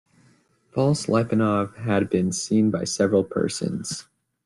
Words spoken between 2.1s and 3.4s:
seen by several